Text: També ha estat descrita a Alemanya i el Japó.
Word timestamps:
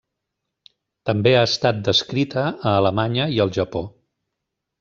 També 1.09 1.33
ha 1.35 1.43
estat 1.49 1.83
descrita 1.89 2.47
a 2.49 2.73
Alemanya 2.79 3.31
i 3.37 3.41
el 3.47 3.57
Japó. 3.59 3.87